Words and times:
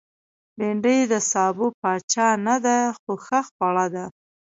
بېنډۍ 0.57 0.99
د 1.11 1.13
سابو 1.31 1.67
پاچا 1.81 2.27
نه 2.47 2.55
ده، 2.65 2.77
خو 2.97 3.11
ښه 3.25 3.39
خوړه 3.51 3.85
ده 3.93 4.05